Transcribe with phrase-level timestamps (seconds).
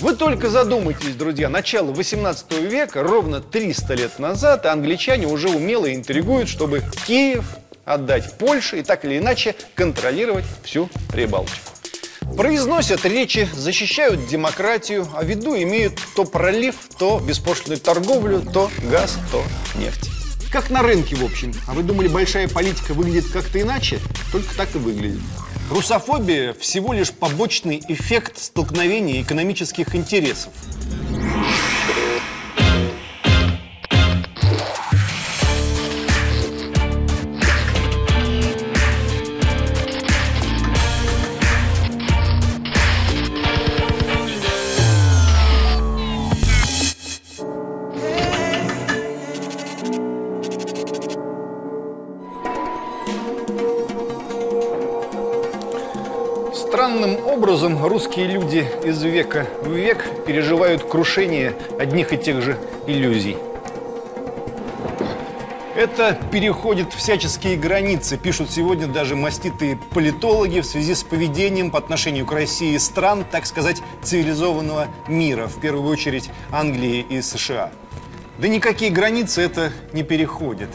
[0.00, 6.48] Вы только задумайтесь, друзья, начало 18 века, ровно 300 лет назад, англичане уже умело интригуют,
[6.48, 7.44] чтобы Киев
[7.84, 11.58] отдать Польше и так или иначе контролировать всю Прибалтику.
[12.34, 19.18] Произносят речи, защищают демократию, а в виду имеют то пролив, то беспошлинную торговлю, то газ,
[19.30, 19.44] то
[19.78, 20.08] нефть.
[20.50, 21.52] Как на рынке, в общем.
[21.68, 23.98] А вы думали, большая политика выглядит как-то иначе?
[24.32, 25.20] Только так и выглядит.
[25.70, 30.52] Русофобия– всего лишь побочный эффект столкновения экономических интересов.
[57.50, 63.36] Образом русские люди из века в век переживают крушение одних и тех же иллюзий.
[65.74, 72.24] Это переходит всяческие границы, пишут сегодня даже маститые политологи в связи с поведением по отношению
[72.24, 77.72] к России стран, так сказать, цивилизованного мира, в первую очередь Англии и США.
[78.38, 80.70] Да никакие границы это не переходят.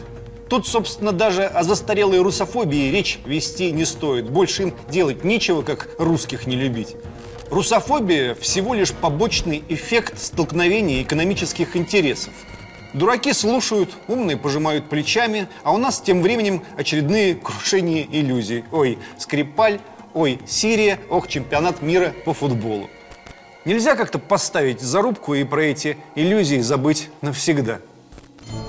[0.49, 4.29] Тут, собственно, даже о застарелой русофобии речь вести не стоит.
[4.29, 6.95] Больше им делать нечего, как русских не любить.
[7.49, 12.33] Русофобия– всего лишь побочный эффект столкновения экономических интересов.
[12.93, 18.63] Дураки слушают, умные пожимают плечами, а у нас тем временем очередные крушения иллюзий.
[18.71, 19.79] Ой, Скрипаль,
[20.13, 22.89] ой, Сирия, ох, чемпионат мира по футболу.
[23.65, 27.79] Нельзя как-то поставить зарубку и про эти иллюзии забыть навсегда.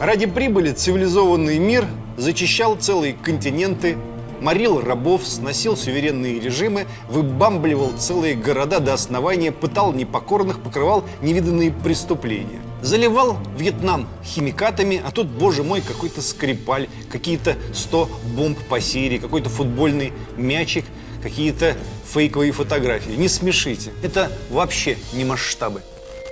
[0.00, 3.96] Ради прибыли цивилизованный мир зачищал целые континенты,
[4.40, 12.60] морил рабов, сносил суверенные режимы, выбамбливал целые города до основания, пытал непокорных, покрывал невиданные преступления.
[12.82, 19.48] Заливал Вьетнам химикатами, а тут, боже мой, какой-то скрипаль, какие-то 100 бомб по Сирии, какой-то
[19.48, 20.84] футбольный мячик,
[21.22, 21.74] какие-то
[22.12, 23.12] фейковые фотографии.
[23.12, 25.82] Не смешите, это вообще не масштабы.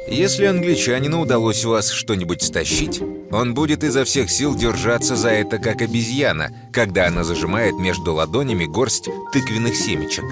[0.07, 3.01] Если англичанину удалось у вас что-нибудь стащить,
[3.31, 8.67] он будет изо всех сил держаться за это, как обезьяна, когда она зажимает между ладонями
[8.67, 10.25] горсть тыквенных семечек.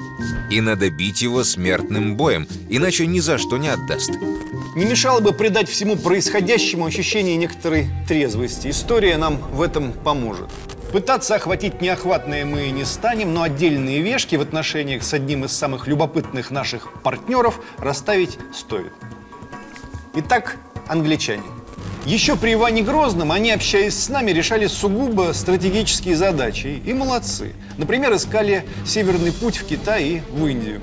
[0.51, 4.11] И надо бить его смертным боем, иначе ни за что не отдаст.
[4.77, 8.69] Не мешало бы придать всему происходящему ощущение некоторой трезвости.
[8.69, 10.51] История нам в этом поможет.
[10.93, 15.87] Пытаться охватить неохватное мы не станем, но отдельные вешки в отношениях с одним из самых
[15.87, 18.93] любопытных наших партнеров расставить стоит.
[20.15, 20.59] Итак,
[20.89, 21.43] англичане.
[22.05, 26.83] Еще при Иване Грозном они, общаясь с нами, решали сугубо стратегические задачи.
[26.85, 27.55] И молодцы.
[27.79, 30.83] Например, искали северный путь в Китай и в Индию.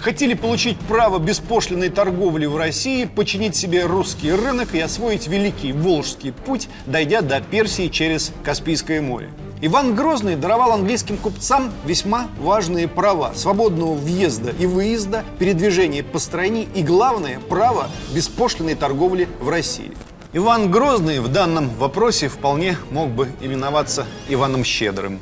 [0.00, 6.32] Хотели получить право беспошлиной торговли в России, починить себе русский рынок и освоить великий Волжский
[6.32, 9.28] путь, дойдя до Персии через Каспийское море.
[9.62, 16.66] Иван Грозный даровал английским купцам весьма важные права свободного въезда и выезда, передвижения по стране
[16.74, 19.92] и, главное, право беспошлиной торговли в России.
[20.32, 25.20] Иван Грозный в данном вопросе вполне мог бы именоваться Иваном Щедрым.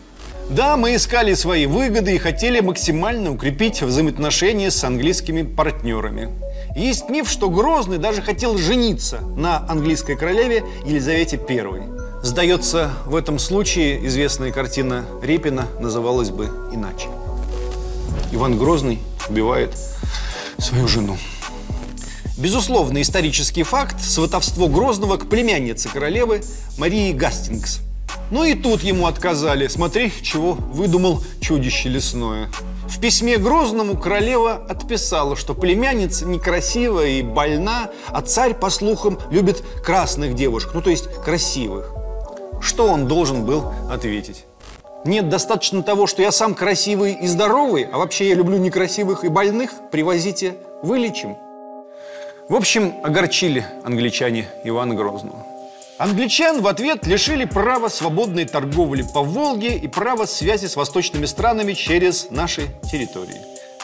[0.51, 6.31] Да, мы искали свои выгоды и хотели максимально укрепить взаимоотношения с английскими партнерами.
[6.77, 12.08] Есть миф, что Грозный даже хотел жениться на английской королеве Елизавете I.
[12.29, 17.09] Сдается, в этом случае известная картина Репина называлась бы иначе.
[18.33, 18.99] Иван Грозный
[19.31, 19.75] убивает
[20.59, 21.17] свою жену.
[22.37, 26.43] Безусловно, исторический факт– сватовство Грозного к племяннице королевы
[26.77, 27.81] Марии Гастингс.
[28.31, 29.67] Но и тут ему отказали.
[29.67, 32.51] Смотри, чего выдумал чудище лесное.
[32.89, 39.65] В письме Грозному королева отписала, что племянница некрасивая и больна, а царь, по слухам, любит
[39.83, 41.98] красных девушек, ну то есть красивых.
[42.61, 44.45] Что он должен был ответить?
[45.05, 49.29] Нет, достаточно того, что я сам красивый и здоровый, а вообще я люблю некрасивых и
[49.29, 51.37] больных, привозите, вылечим.
[52.49, 55.47] В общем, огорчили англичане Ивана Грозного.
[55.99, 61.73] Англичан в ответ лишили права свободной торговли по Волге и права связи с восточными странами
[61.73, 63.41] через наши территории.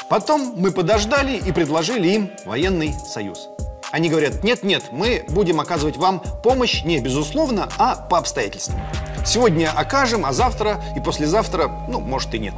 [0.09, 3.49] Потом мы подождали и предложили им военный союз.
[3.95, 8.81] Они говорят, нет-нет, мы будем оказывать вам помощь не безусловно, а по обстоятельствам.
[9.25, 12.55] Сегодня окажем, а завтра и послезавтра, ну, может и нет.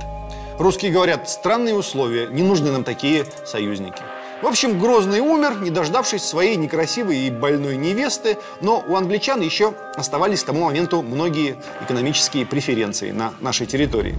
[0.59, 4.00] Русские говорят, странные условия, не нужны нам такие союзники.
[4.43, 9.73] В общем, Грозный умер, не дождавшись своей некрасивой и больной невесты, но у англичан еще
[9.94, 14.15] оставались к тому моменту многие экономические преференции на нашей территории.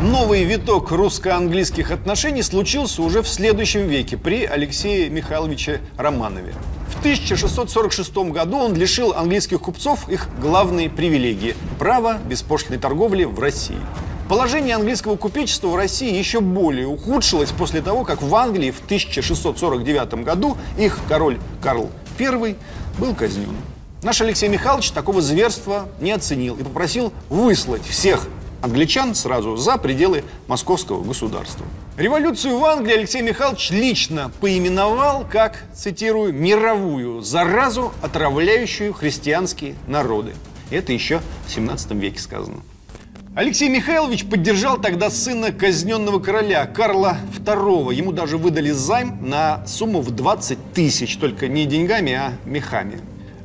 [0.00, 6.54] Новый виток русско-английских отношений случился уже в следующем веке при Алексее Михайловиче Романове.
[6.94, 13.78] В 1646 году он лишил английских купцов их главной привилегии– права беспошлиной торговли в России.
[14.28, 20.24] Положение английского купечества в России еще более ухудшилось после того, как в Англии в 1649
[20.24, 22.56] году их король Карл I
[22.98, 23.54] был казнен.
[24.02, 28.26] Наш Алексей Михайлович такого зверства не оценил и попросил выслать всех
[28.62, 31.64] англичан сразу за пределы московского государства.
[31.96, 40.34] Революцию в Англии Алексей Михайлович лично поименовал как, цитирую, «мировую заразу, отравляющую христианские народы».
[40.72, 42.60] Это еще в 17 веке сказано.
[43.36, 47.94] Алексей Михайлович поддержал тогда сына казненного короля Карла II.
[47.94, 52.98] Ему даже выдали займ на сумму в 20 тысяч, только не деньгами, а мехами.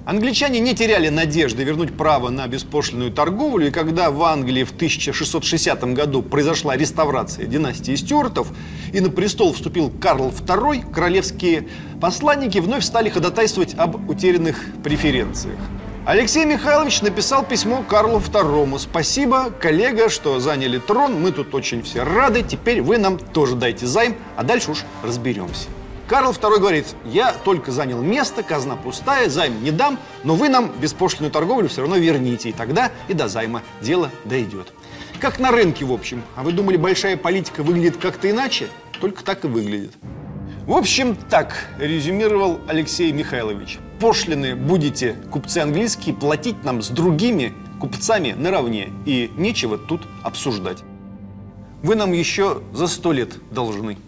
[0.06, 5.84] Англичане не теряли надежды вернуть право на беспошлинную торговлю, и когда в Англии в 1660
[5.94, 8.48] году произошла реставрация династии Стюартов
[8.94, 11.68] и на престол вступил Карл II, королевские
[12.00, 15.60] посланники вновь стали ходатайствовать об утерянных преференциях.
[16.04, 18.80] Алексей Михайлович написал письмо Карлу II.
[18.80, 21.22] Спасибо, коллега, что заняли трон.
[21.22, 22.42] Мы тут очень все рады.
[22.42, 25.70] Теперь вы нам тоже дайте займ, а дальше уж разберемся.
[26.08, 30.72] Карл II говорит, я только занял место, казна пустая, займ не дам, но вы нам
[30.82, 34.74] беспошлинную торговлю все равно верните, и тогда и до займа дело дойдет.
[35.20, 36.24] Как на рынке, в общем.
[36.36, 38.70] А вы думали, большая политика выглядит как-то иначе?
[39.00, 39.94] Только так и выглядит.
[40.66, 43.78] В общем, так резюмировал Алексей Михайлович.
[44.02, 48.90] Пошлины будете, купцы английские, платить нам с другими купцами наравне.
[49.06, 50.80] И нечего тут обсуждать.
[51.84, 54.00] Вы нам еще за сто лет должны.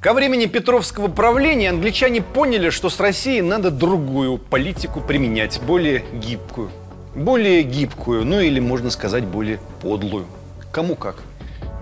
[0.00, 6.70] Ко времени Петровского правления англичане поняли, что с Россией надо другую политику применять, более гибкую.
[7.16, 10.26] Более гибкую, ну или, можно сказать, более подлую.
[10.70, 11.16] Кому как.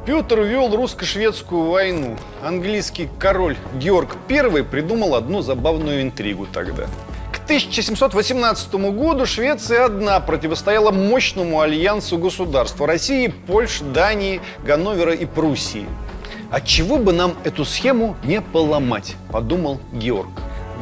[0.07, 2.19] Петр вел русско-шведскую войну.
[2.43, 6.85] Английский король Георг I придумал одну забавную интригу тогда.
[7.33, 15.87] К 1718 году Швеция одна противостояла мощному альянсу государств России, Польши, Дании, Ганновера и Пруссии.
[16.51, 20.29] Отчего бы нам эту схему не поломать, подумал Георг.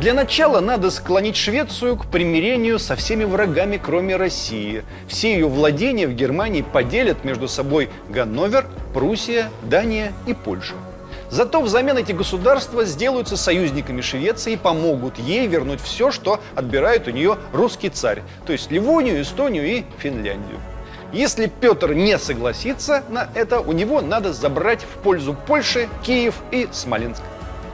[0.00, 4.85] Для начала надо склонить Швецию к примирению со всеми врагами, кроме России.
[5.06, 10.75] Все ее владения в Германии поделят между собой Ганновер, Пруссия, Дания и Польша.
[11.31, 17.11] Зато взамен эти государства сделаются союзниками Швеции и помогут ей вернуть все, что отбирает у
[17.11, 20.59] нее русский царь, то есть Ливонию, Эстонию и Финляндию.
[21.12, 26.69] Если Петр не согласится на это, у него надо забрать в пользу Польши, Киев и
[26.73, 27.23] Смоленск.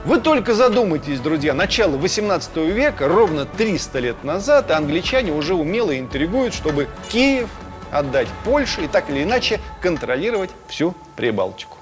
[0.05, 6.53] Вы только задумайтесь, друзья, начало 18 века, ровно 300 лет назад, англичане уже умело интригуют,
[6.53, 7.49] чтобы Киев
[7.91, 11.77] отдать Польше и так или иначе контролировать всю Прибалтику.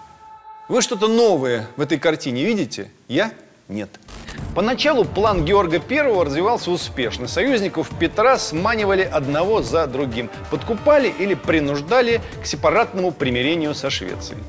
[0.67, 2.89] Вы что-то новое в этой картине видите?
[3.07, 3.31] Я
[3.67, 3.91] нет.
[4.57, 7.27] Поначалу план Георга I развивался успешно.
[7.27, 14.39] Союзников Петра сманивали одного за другим, подкупали или принуждали к сепаратному примирению со Швецией.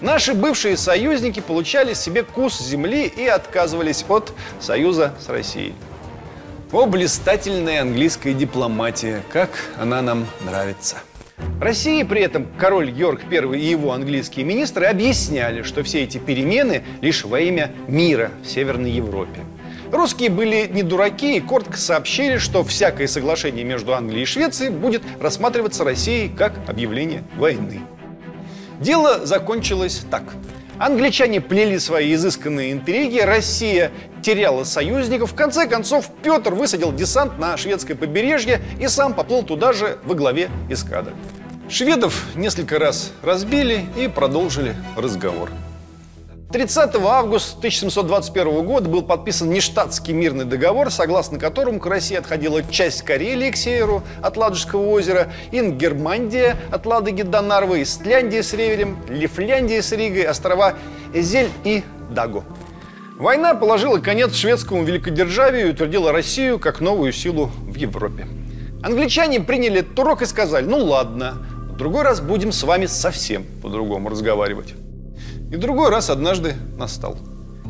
[0.00, 5.74] Наши бывшие союзники получали себе кус земли и отказывались от союза с Россией.
[6.70, 10.98] О, блистательная английская дипломатия, как она нам нравится.
[11.60, 16.84] России при этом король Георг I и его английские министры объясняли, что все эти перемены
[17.00, 19.40] лишь во имя мира в Северной Европе.
[19.92, 25.02] Русские были не дураки и коротко сообщили, что всякое соглашение между Англией и Швецией будет
[25.20, 27.80] рассматриваться Россией как объявление войны.
[28.80, 30.24] Дело закончилось так.
[30.78, 33.90] Англичане плели свои изысканные интриги, Россия
[34.22, 35.32] теряла союзников.
[35.32, 40.14] В конце концов, Петр высадил десант на шведское побережье и сам поплыл туда же во
[40.14, 41.14] главе эскадры.
[41.70, 45.50] Шведов несколько раз разбили и продолжили разговор.
[46.52, 53.02] 30 августа 1721 года был подписан нештатский мирный договор, согласно которому к России отходила часть
[53.02, 59.82] Карелии к северу от Ладожского озера, Ингермандия от Ладоги до Нарвы, Истляндия с Ревелем, Лифляндия
[59.82, 60.74] с Ригой, острова
[61.12, 62.44] Эзель и Даго.
[63.18, 68.28] Война положила конец шведскому великодержавию и утвердила Россию как новую силу в Европе.
[68.84, 71.38] Англичане приняли этот урок и сказали, ну ладно,
[71.72, 74.74] в другой раз будем с вами совсем по-другому разговаривать.
[75.50, 77.16] И другой раз однажды настал.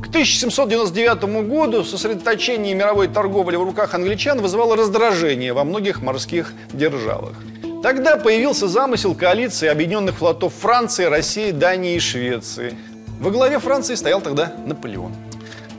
[0.02, 7.35] К 1799 году сосредоточение мировой торговли в руках англичан вызывало раздражение во многих морских державах.
[7.83, 12.75] Тогда появился замысел коалиции объединенных флотов Франции, России, Дании и Швеции.
[13.21, 15.12] Во главе Франции стоял тогда Наполеон.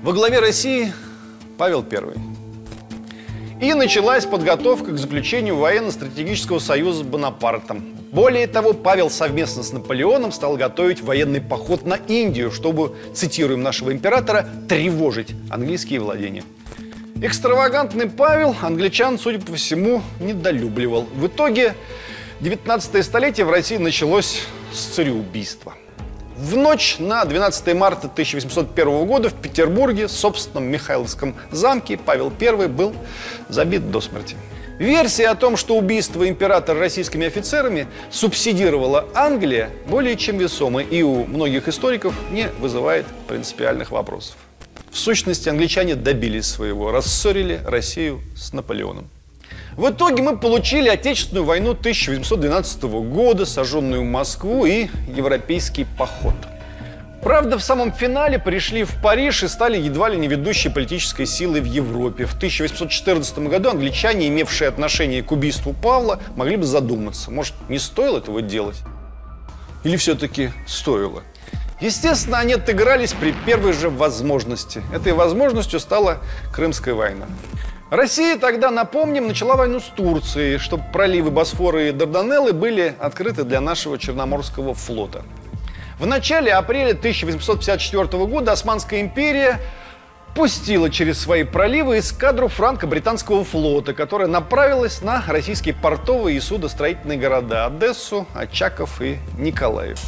[0.04, 0.94] Во главе России
[1.58, 2.14] Павел I.
[3.62, 7.97] И началась подготовка к заключению военно-стратегического союза с Бонапартом.
[8.12, 13.92] Более того, Павел совместно с Наполеоном стал готовить военный поход на Индию, чтобы, цитируем нашего
[13.92, 16.44] императора, тревожить английские владения.
[17.22, 21.08] Экстравагантный Павел англичан, судя по всему, недолюбливал.
[21.16, 21.76] В итоге
[22.40, 25.74] 19 столетие в России началось с цареубийства.
[26.38, 32.68] В ночь на 12 марта 1801 года в Петербурге, в собственном Михайловском замке, Павел I
[32.68, 32.94] был
[33.50, 34.36] забит до смерти.
[34.80, 41.26] Версия о том, что убийство императора российскими офицерами субсидировала Англия, более чем весома и у
[41.26, 44.36] многих историков не вызывает принципиальных вопросов.
[44.92, 49.10] В сущности, англичане добились своего, рассорили Россию с Наполеоном.
[49.76, 56.36] В итоге мы получили Отечественную войну 1812 года, сожженную Москву и европейский поход.
[57.28, 61.60] Правда, в самом финале пришли в Париж и стали едва ли не ведущей политической силой
[61.60, 62.26] в Европе.
[62.26, 68.20] В 1814 году англичане, имевшие отношение к убийству Павла, могли бы задуматься, может, не стоило
[68.20, 68.78] этого делать?
[69.84, 71.22] Или все-таки стоило?
[71.82, 74.82] Естественно, они отыгрались при первой же возможности.
[74.94, 76.20] Этой возможностью стала
[76.54, 77.26] Крымская война.
[77.92, 83.60] Россия тогда, напомним, начала войну с Турцией, чтобы проливы Босфора и Дарданеллы были открыты для
[83.60, 85.26] нашего Черноморского флота.
[86.00, 89.60] В начале апреля 1854 года Османская империя
[90.36, 97.66] пустила через свои проливы эскадру франко-британского флота, которая направилась на российские портовые и судостроительные города
[97.66, 100.00] Одессу, Очаков и Николаев.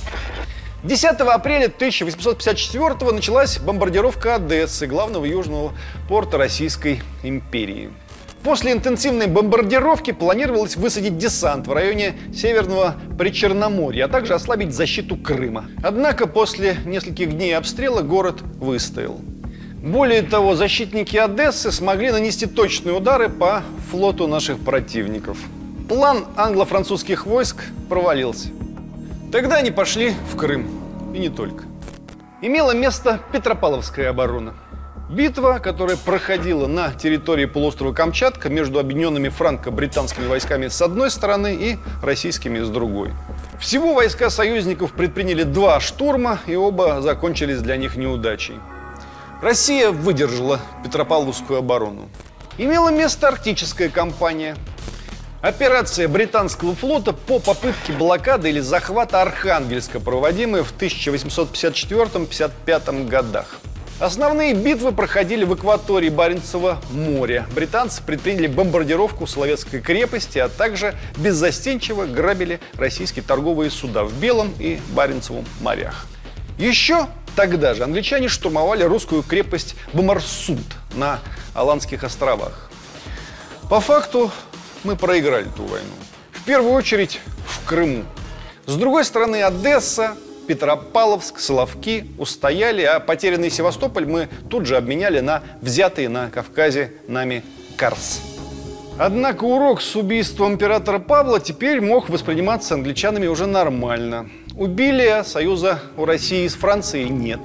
[0.83, 5.73] 10 апреля 1854 началась бомбардировка Одессы, главного южного
[6.07, 7.89] порта Российской империи.
[8.43, 15.65] После интенсивной бомбардировки планировалось высадить десант в районе Северного Причерноморья, а также ослабить защиту Крыма.
[15.83, 19.19] Однако после нескольких дней обстрела город выстоял.
[19.83, 25.37] Более того, защитники Одессы смогли нанести точные удары по флоту наших противников.
[25.87, 28.49] План англо-французских войск провалился.
[29.31, 30.69] Тогда они пошли в Крым.
[31.13, 31.63] И не только.
[32.41, 34.53] Имела место Петропавловская оборона.
[35.09, 41.79] Битва, которая проходила на территории полуострова Камчатка между объединенными франко-британскими войсками с одной стороны и
[42.03, 43.11] российскими с другой.
[43.59, 48.59] Всего войска союзников предприняли два штурма, и оба закончились для них неудачей.
[49.41, 52.07] Россия выдержала Петропавловскую оборону.
[52.59, 54.55] Имела место арктическая кампания–
[55.41, 63.61] Операция британского флота по попытке блокады или захвата Архангельска, проводимая в 1854-55 годах.
[63.99, 67.45] Основные битвы проходили в акватории Баренцева моря.
[67.53, 74.79] Британцы предприняли бомбардировку Соловецкой крепости, а также беззастенчиво грабили российские торговые суда в Белом и
[74.91, 76.05] Баренцевом морях.
[76.57, 81.19] Еще тогда же англичане штурмовали русскую крепость Бомарсунд на
[81.53, 82.71] Аландских островах.
[83.69, 84.31] По факту
[84.85, 85.91] мы проиграли ту войну.
[86.31, 88.05] В первую очередь в Крыму.
[88.65, 90.15] С другой стороны, Одесса,
[90.49, 97.43] Петропавловск, Соловки устояли, а потерянный Севастополь мы тут же обменяли на взятый на Кавказе нами
[97.77, 98.19] Карс.
[98.97, 104.27] Однако урок с убийством императора Павла теперь мог восприниматься англичанами уже нормально.
[104.55, 107.41] Убили, союза у России с Францией нет.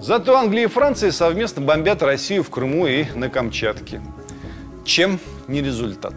[0.00, 4.02] Зато Англия и Франция совместно бомбят Россию в Крыму и на Камчатке.
[4.84, 6.14] Чем не результат?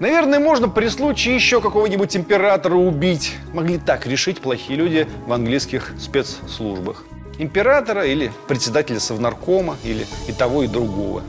[0.00, 3.34] Наверное, можно при случае еще какого-нибудь императора убить.
[3.52, 7.04] Могли так решить плохие люди в английских спецслужбах.
[7.38, 11.22] Императора или председателя совнаркома, или и того, и другого.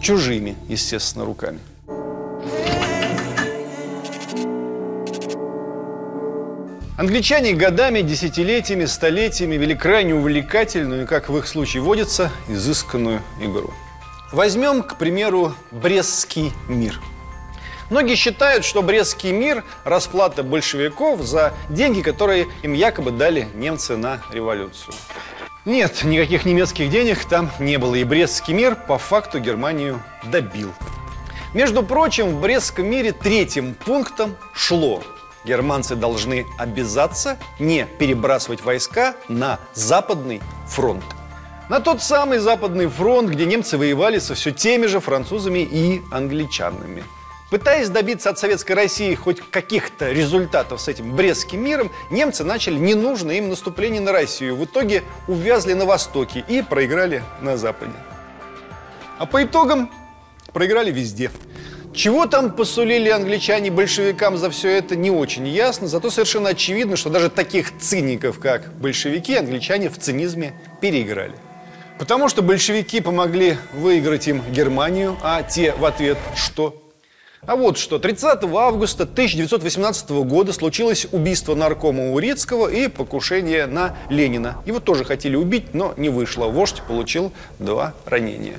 [0.00, 1.60] Чужими, естественно, руками.
[6.98, 13.70] Англичане годами, десятилетиями, столетиями вели крайне увлекательную и, как в их случае водится, изысканную игру.
[14.32, 17.00] Возьмем, к примеру, Брестский мир–
[17.90, 24.22] Многие считают, что Брестский мир– расплата большевиков за деньги, которые им якобы дали немцы на
[24.30, 24.94] революцию.
[25.64, 30.72] Нет, никаких немецких денег там не было, и Брестский мир по факту Германию добил.
[31.52, 35.02] Между прочим, в Брестском мире третьим пунктом шло
[35.44, 41.02] германцы должны обязаться не перебрасывать войска на Западный фронт.
[41.68, 47.02] На тот самый Западный фронт, где немцы воевали со все теми же французами и англичанами–
[47.50, 53.36] Пытаясь добиться от Советской России хоть каких-то результатов с этим Брестским миром, немцы начали ненужное
[53.36, 54.54] им наступление на Россию.
[54.54, 57.92] В итоге увязли на Востоке и проиграли на Западе.
[59.18, 59.90] А по итогам
[60.52, 61.32] проиграли везде.
[61.92, 67.10] Чего там посулили англичане большевикам за все это, не очень ясно, зато совершенно очевидно, что
[67.10, 71.34] даже таких циников, как большевики, англичане в цинизме переиграли.
[71.98, 76.79] Потому что большевики помогли выиграть им Германию, а те в ответ что?
[77.46, 84.62] А вот что, 30 августа 1918 года случилось убийство наркома Урицкого и покушение на Ленина.
[84.66, 86.46] Его тоже хотели убить, но не вышло.
[86.46, 88.56] Вождь получил два ранения.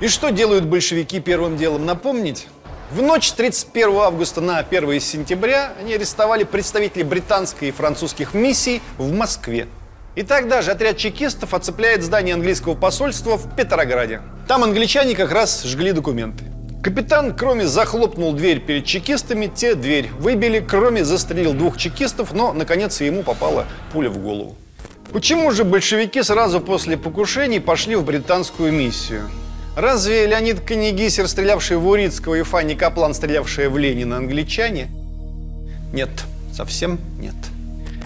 [0.00, 1.86] И что делают большевики первым делом?
[1.86, 2.48] Напомнить?
[2.90, 9.12] В ночь 31 августа на 1 сентября они арестовали представителей британской и французских миссий в
[9.12, 9.68] Москве.
[10.16, 14.22] И тогда же отряд чекистов оцепляет здание английского посольства в Петрограде.
[14.48, 16.53] Там англичане как раз жгли документы.
[16.84, 23.00] Капитан Кроме захлопнул дверь перед чекистами, те дверь выбили, Кроме застрелил двух чекистов, но, наконец,
[23.00, 24.54] ему попала пуля в голову.
[25.10, 29.30] Почему же большевики сразу после покушений пошли в британскую миссию?
[29.74, 34.88] Разве Леонид Канегисер, стрелявший в Урицкого, и Фанни Каплан, стрелявшие в Ленина, англичане?
[35.94, 36.10] Нет,
[36.52, 37.34] совсем нет.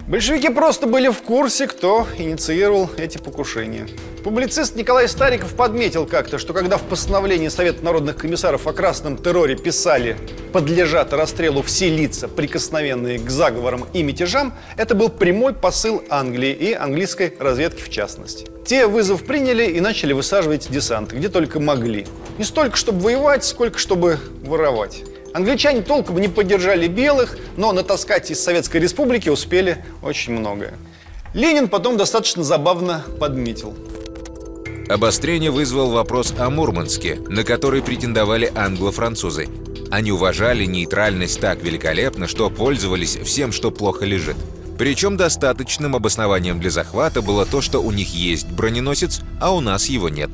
[0.08, 3.86] Большевики просто были в курсе, кто инициировал эти покушения.
[4.24, 9.54] Публицист Николай Стариков подметил как-то, что когда в постановлении Совета народных комиссаров о красном терроре
[9.54, 10.16] писали
[10.50, 16.72] «подлежат расстрелу все лица, прикосновенные к заговорам и мятежам», это был прямой посыл Англии и
[16.72, 18.46] английской разведки в частности.
[18.64, 22.06] Те вызов приняли и начали высаживать десанты, где только могли.
[22.38, 25.02] Не столько, чтобы воевать, сколько, чтобы воровать.
[25.38, 30.74] Англичане толком не поддержали белых, но натаскать из Советской Республики успели очень многое.
[31.32, 33.76] Ленин потом достаточно забавно подметил.
[34.88, 39.46] Обострение вызвал вопрос о Мурманске, на который претендовали англо-французы.
[39.92, 44.36] Они уважали нейтральность так великолепно, что пользовались всем, что плохо лежит.
[44.76, 49.86] Причем достаточным обоснованием для захвата было то, что у них есть броненосец, а у нас
[49.86, 50.30] его нет.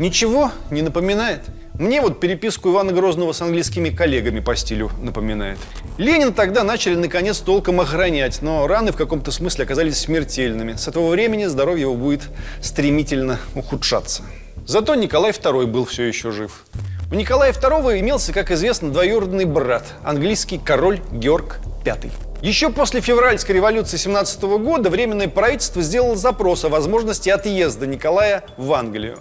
[0.00, 1.42] Ничего не напоминает?
[1.80, 5.58] Мне вот переписку Ивана Грозного с английскими коллегами по стилю напоминает.
[5.96, 10.74] Ленин тогда начали наконец толком охранять, но раны в каком-то смысле оказались смертельными.
[10.74, 12.24] С этого времени здоровье его будет
[12.60, 14.24] стремительно ухудшаться.
[14.66, 16.66] Зато Николай II был все еще жив.
[17.10, 21.96] У Николая II имелся, как известно, двоюродный брат, английский король Георг V.
[22.42, 28.70] Еще после февральской революции 17 года Временное правительство сделало запрос о возможности отъезда Николая в
[28.74, 29.18] Англию.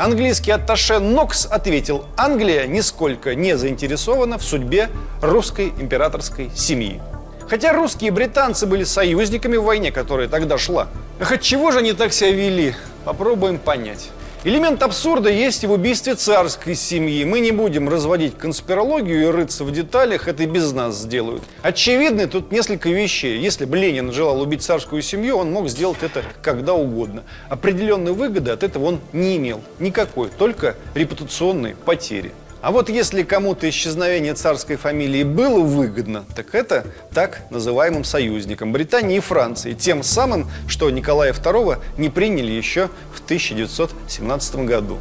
[0.00, 4.88] Английский атташе Нокс ответил, Англия нисколько не заинтересована в судьбе
[5.20, 7.02] русской императорской семьи.
[7.46, 10.88] Хотя русские и британцы были союзниками в войне, которая тогда шла.
[11.20, 12.74] Ах, от чего же они так себя вели?
[13.04, 14.08] Попробуем понять.
[14.42, 17.24] Элемент абсурда есть и в убийстве царской семьи.
[17.24, 21.42] Мы не будем разводить конспирологию и рыться в деталях, это и без нас сделают.
[21.60, 23.38] Очевидно, тут несколько вещей.
[23.38, 27.22] Если бы Ленин желал убить царскую семью, он мог сделать это когда угодно.
[27.50, 29.60] Определенной выгоды от этого он не имел.
[29.78, 32.32] Никакой, только репутационные потери.
[32.62, 39.16] А вот если кому-то исчезновение царской фамилии было выгодно, так это так называемым союзникам Британии
[39.16, 44.98] и Франции, тем самым, что Николая II не приняли еще в 1917 году.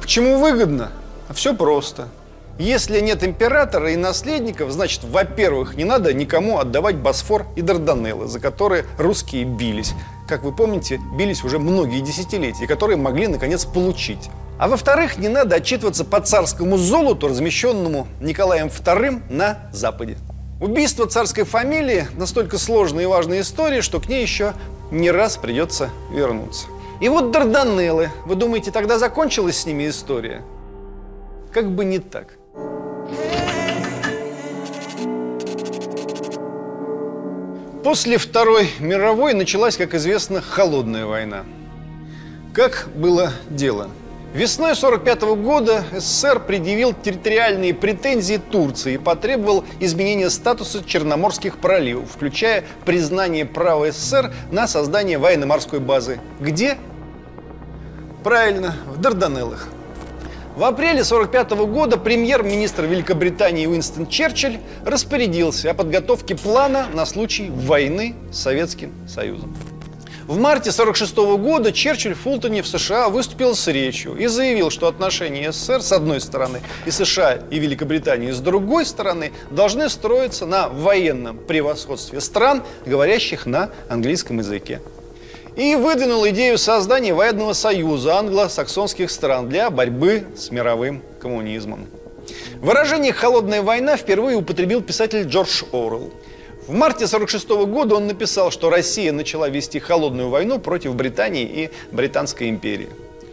[0.00, 0.92] Почему выгодно?
[1.34, 2.08] Все просто.
[2.58, 8.38] Если нет императора и наследников, значит, во-первых, не надо никому отдавать Босфор и Дарданеллы, за
[8.38, 9.94] которые русские бились.
[10.28, 14.30] Как вы помните, бились уже многие десятилетия, которые могли, наконец, получить.
[14.58, 20.16] А во-вторых, не надо отчитываться по царскому золоту, размещенному Николаем II на Западе.
[20.60, 24.52] Убийство царской фамилии– настолько сложная и важная история, что к ней еще
[24.92, 26.66] не раз придется вернуться.
[27.00, 28.10] И вот Дарданеллы.
[28.26, 30.42] Вы думаете, тогда закончилась с ними история?
[31.52, 32.34] Как бы не так.
[37.82, 41.44] После Второй мировой началась, как известно, холодная война.
[42.54, 43.88] Как было дело–
[44.34, 52.64] Весной 1945 года СССР предъявил территориальные претензии Турции и потребовал изменения статуса Черноморских проливов, включая
[52.86, 56.18] признание права СССР на создание военно-морской базы.
[56.40, 56.78] Где?
[58.24, 59.68] Правильно, в Дарданеллах.
[60.56, 68.14] В апреле 1945 года премьер-министр Великобритании Уинстон Черчилль распорядился о подготовке плана на случай войны
[68.30, 69.54] с Советским Союзом.
[70.32, 74.86] В марте 1946 года Черчилль в Фултоне в США выступил с речью и заявил, что
[74.86, 80.70] отношения СССР с одной стороны и США и Великобритании с другой стороны должны строиться на
[80.70, 84.80] военном превосходстве стран, говорящих на английском языке.
[85.54, 91.88] И выдвинул идею создания военного союза англосаксонских стран для борьбы с мировым коммунизмом.
[92.62, 96.10] Выражение «холодная война» впервые употребил писатель Джордж Оруэлл.
[96.72, 101.70] В марте 1946 года он написал, что Россия начала вести холодную войну против Британии и
[101.94, 102.88] Британской империи.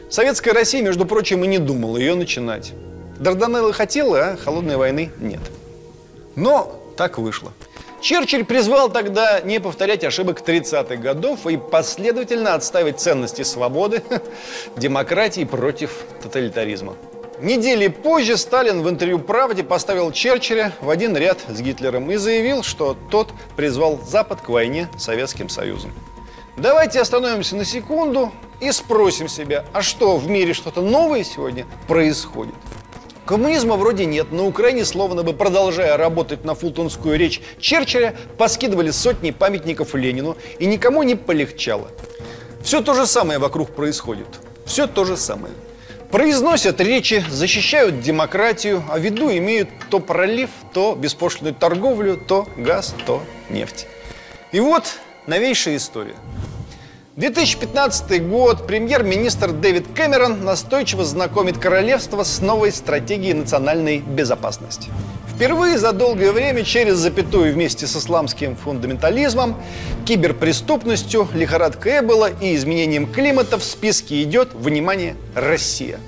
[0.09, 2.73] Советская Россия, между прочим, и не думала ее начинать.
[3.17, 5.39] Дарданеллы хотела, а холодной войны нет.
[6.35, 7.53] Но так вышло.
[8.01, 14.03] Черчилль призвал тогда не повторять ошибок 30-х годов и последовательно отставить ценности свободы,
[14.75, 16.97] демократии против тоталитаризма.
[17.41, 22.63] Недели позже Сталин в интервью «Правде» поставил Черчилля в один ряд с Гитлером и заявил,
[22.63, 25.93] что тот призвал Запад к войне с Советским Союзом.
[26.57, 32.55] Давайте остановимся на секунду и спросим себя, а что, в мире что-то новое сегодня происходит?
[33.25, 34.33] Коммунизма вроде нет.
[34.33, 40.65] На Украине, словно бы продолжая работать на фултонскую речь Черчилля, поскидывали сотни памятников Ленину, и
[40.65, 41.87] никому не полегчало.
[42.61, 44.27] Все то же самое вокруг происходит.
[44.65, 45.53] Все то же самое.
[46.11, 52.95] Произносят речи, защищают демократию, а в виду имеют то пролив, то беспошлинную торговлю, то газ,
[53.05, 53.87] то нефть.
[54.51, 54.85] И вот
[55.27, 56.15] новейшая история–
[57.19, 58.65] 2015 год.
[58.65, 64.89] Премьер-министр Дэвид Кэмерон настойчиво знакомит королевство с новой стратегией национальной безопасности.
[65.39, 69.55] Впервые за долгое время через запятую вместе с исламским фундаментализмом,
[70.05, 76.01] киберпреступностью, лихорадкой Эбола и изменением климата в списке идет, внимание, Россия.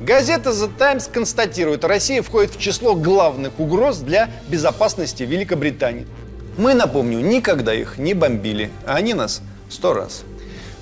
[0.00, 6.08] Газета The Times констатирует, Россия входит в число главных угроз для безопасности Великобритании.
[6.56, 9.40] Мы, напомню, никогда их не бомбили, а они нас
[9.70, 10.24] Сто раз.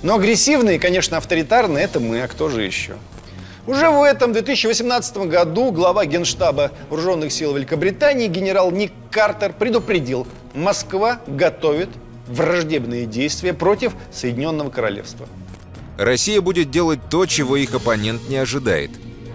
[0.01, 2.93] Но агрессивные, конечно, авторитарные– это мы, а кто же еще?
[3.67, 11.19] Уже в этом 2018 году глава Генштаба Вооруженных сил Великобритании генерал Ник Картер предупредил, Москва
[11.27, 11.89] готовит
[12.27, 15.27] враждебные действия против Соединенного Королевства.
[15.97, 18.91] Россия будет делать то, чего их оппонент не ожидает.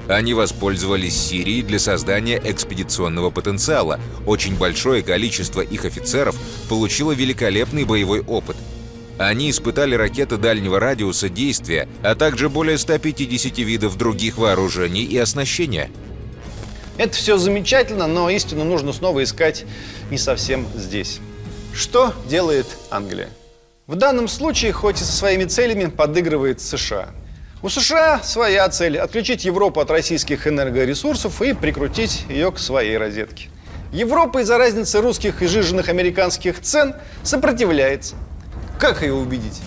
[0.09, 4.01] Они воспользовались Сирией для создания экспедиционного потенциала.
[4.27, 6.37] Очень большое количество их офицеров
[6.71, 8.57] получило великолепный боевой опыт–
[9.19, 15.91] они испытали ракеты дальнего радиуса действия, а также более 150 видов других вооружений и оснащения.
[16.99, 19.65] Это все замечательно, но истину нужно снова искать
[20.11, 21.21] не совсем здесь.
[21.75, 23.29] Что делает Англия?
[23.87, 27.09] В данном случае, хоть и со своими целями, подыгрывает США.
[27.63, 33.49] У США своя цель– отключить Европу от российских энергоресурсов и прикрутить ее к своей розетке.
[33.93, 38.17] Европа из-за разницы русских и жиженных американских цен сопротивляется–
[38.83, 39.61] как ее убедить?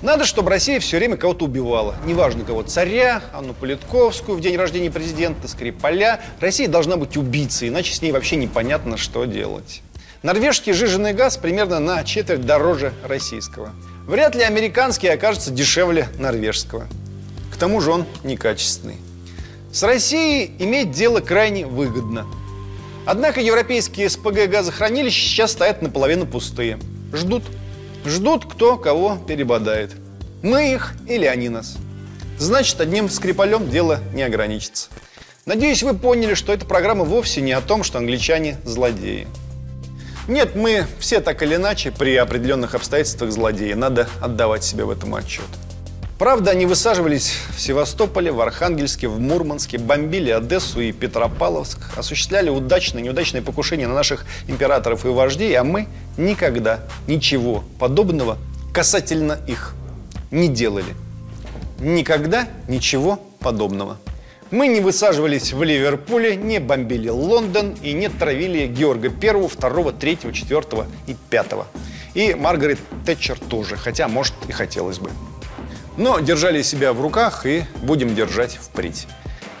[0.00, 1.94] Надо, чтобы Россия все время кого-то убивала.
[2.06, 2.62] Неважно кого.
[2.62, 6.22] Царя, Анну Политковскую в день рождения президента, Скрипаля.
[6.40, 9.82] Россия должна быть убийцей, иначе с ней вообще непонятно, что делать.
[10.22, 13.72] Норвежский жиженый газ примерно на четверть дороже российского.
[14.06, 16.86] Вряд ли американский окажется дешевле норвежского.
[17.52, 18.96] К тому же он некачественный.
[19.70, 22.26] С Россией иметь дело крайне выгодно.
[23.04, 26.78] Однако европейские СПГ газохранилища сейчас стоят наполовину пустые.
[27.12, 27.42] Ждут
[28.04, 29.92] Ждут, кто кого перебодает.
[30.42, 31.76] Мы их или они нас.
[32.38, 34.88] Значит, одним скрипалем дело не ограничится.
[35.46, 39.26] Надеюсь, вы поняли, что эта программа вовсе не о том, что англичане злодеи.
[40.28, 43.72] Нет, мы все так или иначе при определенных обстоятельствах злодеи.
[43.72, 45.46] Надо отдавать себе в этом отчет.
[46.18, 53.02] Правда, они высаживались в Севастополе, в Архангельске, в Мурманске, бомбили Одессу и Петропавловск, осуществляли удачные
[53.02, 58.36] и неудачные покушения на наших императоров и вождей, а мы никогда ничего подобного
[58.74, 59.74] касательно их
[60.32, 60.96] не делали.
[61.78, 63.98] Никогда ничего подобного.
[64.50, 70.32] Мы не высаживались в Ливерпуле, не бомбили Лондон и не травили Георга Первого, Второго, Третьего,
[70.32, 71.68] Четвертого и Пятого.
[72.14, 75.10] И Маргарет Тэтчер тоже, хотя, может, и хотелось бы.
[75.98, 79.08] Но держали себя в руках и будем держать впредь.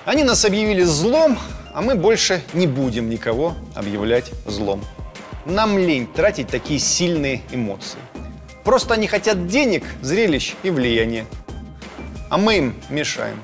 [0.04, 1.36] Они нас объявили злом,
[1.74, 4.84] а мы больше не будем никого объявлять злом.
[5.46, 7.98] Нам лень тратить такие сильные эмоции.
[8.62, 11.26] Просто они хотят денег, зрелищ и влияния.
[12.30, 13.42] А мы им мешаем.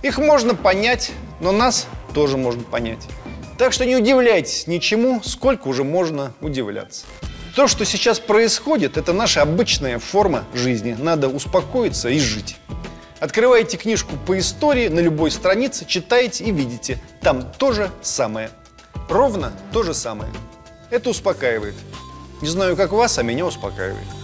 [0.00, 3.06] Их можно понять, но нас тоже можно понять.
[3.58, 7.04] Так что не удивляйтесь ничему, сколько уже можно удивляться.
[7.54, 10.96] То, что сейчас происходит, это наша обычная форма жизни.
[10.98, 12.56] Надо успокоиться и жить.
[13.20, 16.98] Открываете книжку по истории на любой странице, читаете и видите.
[17.20, 18.48] Там то же самое.
[19.08, 20.32] Ровно то же самое.
[20.88, 21.74] Это успокаивает.
[22.40, 24.21] Не знаю, как вас, а меня успокаивает.